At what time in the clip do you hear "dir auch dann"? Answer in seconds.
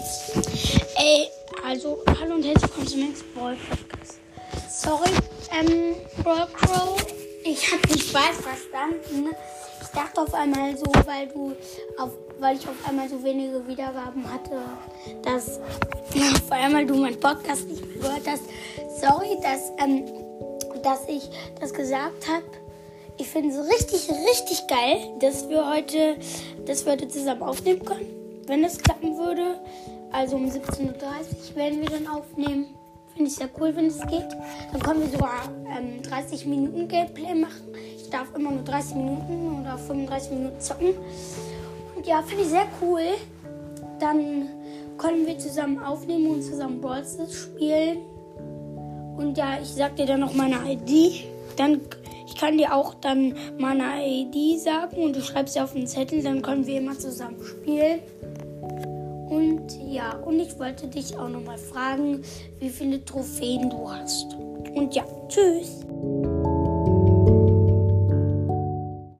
52.58-53.34